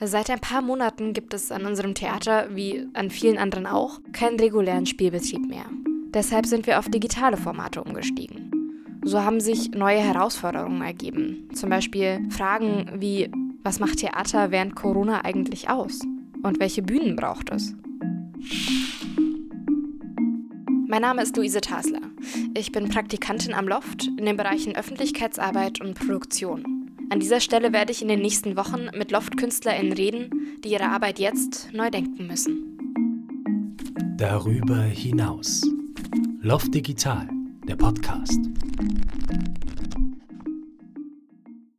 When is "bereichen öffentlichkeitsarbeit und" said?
24.36-25.94